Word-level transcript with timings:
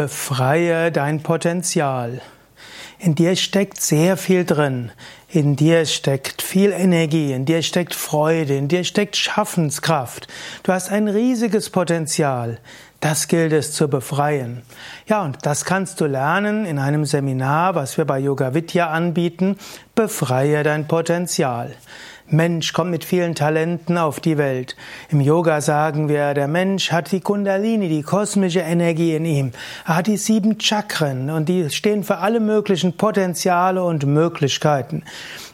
Befreie 0.00 0.90
dein 0.90 1.22
Potenzial. 1.22 2.22
In 2.98 3.14
dir 3.14 3.36
steckt 3.36 3.82
sehr 3.82 4.16
viel 4.16 4.46
drin. 4.46 4.92
In 5.28 5.56
dir 5.56 5.84
steckt 5.84 6.40
viel 6.40 6.72
Energie, 6.72 7.34
in 7.34 7.44
dir 7.44 7.60
steckt 7.62 7.94
Freude, 7.94 8.56
in 8.56 8.68
dir 8.68 8.84
steckt 8.84 9.14
Schaffenskraft. 9.18 10.26
Du 10.62 10.72
hast 10.72 10.90
ein 10.90 11.06
riesiges 11.06 11.68
Potenzial. 11.68 12.60
Das 13.00 13.28
gilt 13.28 13.54
es 13.54 13.72
zu 13.72 13.88
befreien. 13.88 14.60
Ja, 15.06 15.22
und 15.22 15.38
das 15.46 15.64
kannst 15.64 16.02
du 16.02 16.04
lernen 16.04 16.66
in 16.66 16.78
einem 16.78 17.06
Seminar, 17.06 17.74
was 17.74 17.96
wir 17.96 18.04
bei 18.04 18.18
Yoga 18.18 18.52
Vidya 18.52 18.90
anbieten. 18.90 19.56
Befreie 19.94 20.62
dein 20.62 20.86
Potenzial. 20.86 21.70
Mensch 22.32 22.72
kommt 22.72 22.92
mit 22.92 23.04
vielen 23.04 23.34
Talenten 23.34 23.98
auf 23.98 24.20
die 24.20 24.38
Welt. 24.38 24.76
Im 25.10 25.20
Yoga 25.20 25.60
sagen 25.60 26.08
wir, 26.08 26.32
der 26.34 26.46
Mensch 26.46 26.92
hat 26.92 27.10
die 27.10 27.20
Kundalini, 27.20 27.88
die 27.88 28.02
kosmische 28.02 28.60
Energie 28.60 29.16
in 29.16 29.24
ihm. 29.24 29.52
Er 29.84 29.96
hat 29.96 30.06
die 30.06 30.16
sieben 30.16 30.60
Chakren 30.60 31.30
und 31.30 31.48
die 31.48 31.70
stehen 31.70 32.04
für 32.04 32.18
alle 32.18 32.38
möglichen 32.38 32.96
Potenziale 32.96 33.82
und 33.82 34.06
Möglichkeiten. 34.06 35.02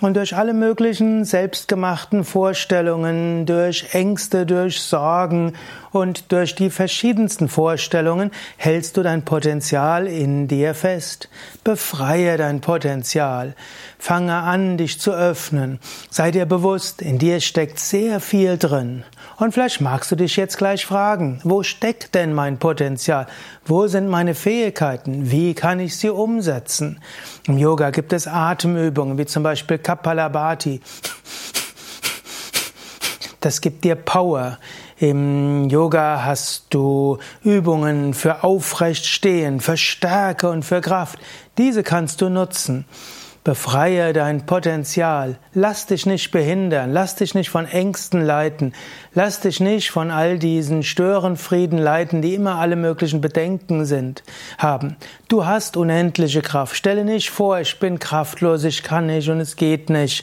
Und 0.00 0.16
durch 0.16 0.36
alle 0.36 0.54
möglichen 0.54 1.24
selbstgemachten 1.24 2.24
Vorstellungen, 2.24 3.46
durch 3.46 3.92
Ängste, 3.92 4.46
durch 4.46 4.80
Sorgen 4.80 5.54
und 5.90 6.32
durch 6.32 6.54
die 6.54 6.70
verschiedensten 6.70 7.29
Vorstellungen 7.30 8.30
hältst 8.56 8.96
du 8.96 9.02
dein 9.02 9.24
Potenzial 9.24 10.06
in 10.06 10.48
dir 10.48 10.74
fest. 10.74 11.28
Befreie 11.62 12.36
dein 12.36 12.60
Potenzial. 12.60 13.54
Fange 13.98 14.34
an, 14.34 14.76
dich 14.76 15.00
zu 15.00 15.12
öffnen. 15.12 15.78
Sei 16.10 16.30
dir 16.30 16.46
bewusst, 16.46 17.02
in 17.02 17.18
dir 17.18 17.40
steckt 17.40 17.78
sehr 17.78 18.20
viel 18.20 18.58
drin. 18.58 19.04
Und 19.36 19.52
vielleicht 19.52 19.80
magst 19.80 20.10
du 20.10 20.16
dich 20.16 20.36
jetzt 20.36 20.58
gleich 20.58 20.84
fragen, 20.84 21.40
wo 21.44 21.62
steckt 21.62 22.14
denn 22.14 22.34
mein 22.34 22.58
Potenzial? 22.58 23.26
Wo 23.64 23.86
sind 23.86 24.08
meine 24.08 24.34
Fähigkeiten? 24.34 25.30
Wie 25.30 25.54
kann 25.54 25.80
ich 25.80 25.96
sie 25.96 26.10
umsetzen? 26.10 27.00
Im 27.46 27.56
Yoga 27.56 27.90
gibt 27.90 28.12
es 28.12 28.26
Atemübungen, 28.26 29.16
wie 29.18 29.26
zum 29.26 29.42
Beispiel 29.42 29.78
Kapalabhati. 29.78 30.80
Das 33.40 33.62
gibt 33.62 33.84
dir 33.84 33.94
Power. 33.94 34.58
Im 34.98 35.70
Yoga 35.70 36.24
hast 36.24 36.66
du 36.70 37.16
Übungen 37.42 38.12
für 38.12 38.44
Aufrechtstehen, 38.44 39.60
für 39.60 39.78
Stärke 39.78 40.50
und 40.50 40.62
für 40.62 40.82
Kraft. 40.82 41.18
Diese 41.56 41.82
kannst 41.82 42.20
du 42.20 42.28
nutzen. 42.28 42.84
Befreie 43.42 44.12
dein 44.12 44.44
Potenzial. 44.44 45.38
Lass 45.54 45.86
dich 45.86 46.04
nicht 46.04 46.30
behindern. 46.30 46.92
Lass 46.92 47.14
dich 47.14 47.34
nicht 47.34 47.48
von 47.48 47.64
Ängsten 47.64 48.20
leiten. 48.20 48.74
Lass 49.14 49.40
dich 49.40 49.60
nicht 49.60 49.90
von 49.90 50.10
all 50.10 50.38
diesen 50.38 50.82
Störenfrieden 50.82 51.78
leiten, 51.78 52.20
die 52.20 52.34
immer 52.34 52.56
alle 52.56 52.76
möglichen 52.76 53.22
Bedenken 53.22 53.86
sind, 53.86 54.22
haben. 54.58 54.96
Du 55.28 55.46
hast 55.46 55.78
unendliche 55.78 56.42
Kraft. 56.42 56.76
Stelle 56.76 57.06
nicht 57.06 57.30
vor, 57.30 57.58
ich 57.58 57.78
bin 57.78 57.98
kraftlos, 57.98 58.64
ich 58.64 58.82
kann 58.82 59.06
nicht 59.06 59.30
und 59.30 59.40
es 59.40 59.56
geht 59.56 59.88
nicht. 59.88 60.22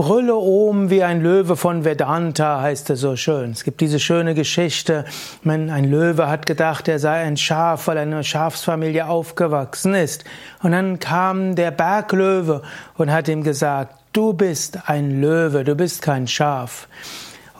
Brülle 0.00 0.34
oben 0.34 0.88
wie 0.88 1.02
ein 1.02 1.20
Löwe 1.20 1.56
von 1.56 1.84
Vedanta, 1.84 2.62
heißt 2.62 2.88
es 2.88 3.00
so 3.00 3.16
schön. 3.16 3.50
Es 3.50 3.64
gibt 3.64 3.82
diese 3.82 4.00
schöne 4.00 4.34
Geschichte. 4.34 5.04
Ein 5.44 5.90
Löwe 5.90 6.26
hat 6.26 6.46
gedacht, 6.46 6.88
er 6.88 6.98
sei 6.98 7.20
ein 7.20 7.36
Schaf, 7.36 7.86
weil 7.86 7.98
er 7.98 8.04
in 8.04 8.14
einer 8.14 8.22
Schafsfamilie 8.22 9.06
aufgewachsen 9.06 9.92
ist. 9.92 10.24
Und 10.62 10.72
dann 10.72 11.00
kam 11.00 11.54
der 11.54 11.70
Berglöwe 11.70 12.62
und 12.96 13.12
hat 13.12 13.28
ihm 13.28 13.42
gesagt, 13.42 13.94
du 14.14 14.32
bist 14.32 14.88
ein 14.88 15.20
Löwe, 15.20 15.64
du 15.64 15.74
bist 15.74 16.00
kein 16.00 16.26
Schaf. 16.26 16.88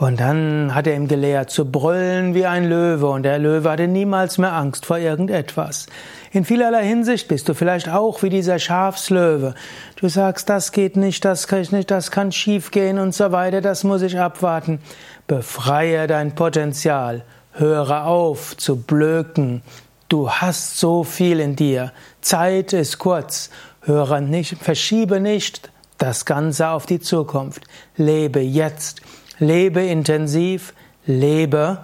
Und 0.01 0.19
dann 0.19 0.75
hat 0.75 0.87
er 0.87 0.97
ihm 0.97 1.09
gelehrt 1.09 1.51
zu 1.51 1.71
brüllen 1.71 2.35
wie 2.35 2.47
ein 2.47 2.67
Löwe 2.67 3.07
und 3.07 3.23
der 3.23 3.39
Löwe 3.39 3.69
hatte 3.69 3.87
niemals 3.87 4.39
mehr 4.39 4.55
Angst 4.55 4.87
vor 4.87 4.97
irgendetwas. 4.97 5.89
In 6.33 6.47
vielerlei 6.47 6.87
Hinsicht 6.87 7.29
bist 7.29 7.51
du 7.51 7.55
vielleicht 7.55 7.91
auch 7.91 8.23
wie 8.23 8.31
dieser 8.31 8.59
Schafslöwe. 8.59 9.55
Du 9.97 10.09
sagst, 10.09 10.49
das 10.49 10.73
geht 10.73 10.97
nicht, 10.97 11.27
das 11.27 11.49
kann 11.49 11.61
ich 11.61 11.71
nicht, 11.71 11.91
das 11.91 12.11
kann 12.11 12.33
schief 12.33 12.71
gehen 12.71 12.99
und 12.99 13.15
so 13.15 13.31
weiter, 13.31 13.61
das 13.61 13.85
muss 13.85 14.01
ich 14.01 14.19
abwarten. 14.19 14.81
Befreie 15.27 16.07
dein 16.07 16.35
Potenzial. 16.35 17.23
Höre 17.53 18.07
auf 18.07 18.57
zu 18.57 18.77
blöken. 18.77 19.61
Du 20.09 20.31
hast 20.31 20.79
so 20.79 21.05
viel 21.05 21.41
in 21.41 21.57
dir. 21.57 21.93
Zeit 22.23 22.73
ist 22.73 22.97
kurz. 22.97 23.51
Höre 23.83 24.23
nicht, 24.23 24.57
verschiebe 24.57 25.21
nicht 25.21 25.71
das 25.99 26.25
Ganze 26.25 26.69
auf 26.69 26.87
die 26.87 27.01
Zukunft. 27.01 27.65
Lebe 27.99 28.41
jetzt. 28.41 29.03
Lebe 29.41 29.85
intensiv, 29.87 30.75
lebe 31.07 31.79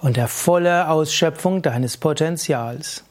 unter 0.00 0.28
voller 0.28 0.90
Ausschöpfung 0.90 1.60
deines 1.60 1.96
Potenzials. 1.96 3.02